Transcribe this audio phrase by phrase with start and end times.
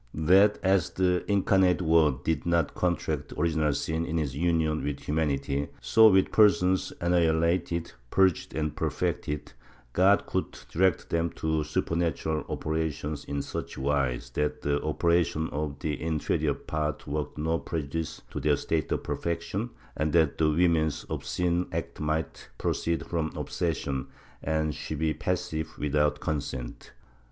[0.15, 5.67] That, as the Incarnate Word did not contract original sin in his union with humanity,
[5.79, 9.53] so with persons annihilated, purged and perfected,
[9.93, 16.01] God could direct them to supernatural operations in such wise that the operations of the
[16.01, 21.05] inferior part worked no prejudice to their state of perfec tion, and that the woman's
[21.11, 24.07] obscene acts might proceed from obsession,
[24.41, 26.91] and she be passive without consent